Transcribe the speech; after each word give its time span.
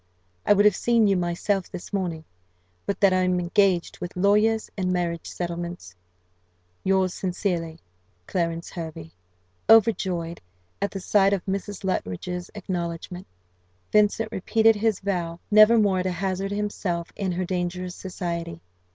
"I 0.47 0.53
would 0.53 0.65
have 0.65 0.75
seen 0.75 1.05
you 1.05 1.15
myself 1.15 1.69
this 1.69 1.93
morning, 1.93 2.23
but 2.87 2.99
that 3.01 3.13
I 3.13 3.21
am 3.21 3.39
engaged 3.39 3.99
with 3.99 4.15
lawyers 4.15 4.67
and 4.75 4.91
marriage 4.91 5.27
settlements. 5.29 5.93
"Yours 6.83 7.13
sincerely, 7.13 7.77
"CLARENCE 8.25 8.71
HERVEY." 8.71 9.11
Overjoyed 9.69 10.41
at 10.81 10.89
the 10.89 10.99
sight 10.99 11.33
of 11.33 11.45
Mrs. 11.45 11.83
Luttridge's 11.83 12.49
acknowledgment, 12.55 13.27
Vincent 13.91 14.31
repeated 14.31 14.75
his 14.77 14.99
vow 15.01 15.39
never 15.51 15.77
more 15.77 16.01
to 16.01 16.11
hazard 16.11 16.49
himself 16.49 17.13
in 17.15 17.33
her 17.33 17.45
dangerous 17.45 17.95
society. 17.95 18.59